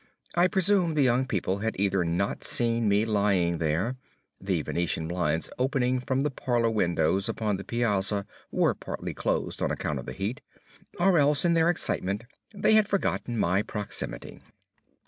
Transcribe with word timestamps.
I 0.33 0.47
presume 0.47 0.95
the 0.95 1.03
young 1.03 1.27
people 1.27 1.59
had 1.59 1.75
either 1.79 2.03
not 2.03 2.43
seen 2.43 2.89
me 2.89 3.05
lying 3.05 3.59
there, 3.59 3.97
the 4.39 4.63
Venetian 4.63 5.07
blinds 5.07 5.47
opening 5.59 5.99
from 5.99 6.21
the 6.21 6.31
parlor 6.31 6.71
windows 6.71 7.29
upon 7.29 7.57
the 7.57 7.63
piazza 7.63 8.25
were 8.49 8.73
partly 8.73 9.13
closed 9.13 9.61
on 9.61 9.69
account 9.69 9.99
of 9.99 10.07
the 10.07 10.13
heat, 10.13 10.41
or 10.99 11.19
else 11.19 11.45
in 11.45 11.53
their 11.53 11.69
excitement 11.69 12.23
they 12.51 12.73
had 12.73 12.87
forgotten 12.87 13.37
my 13.37 13.61
proximity. 13.61 14.41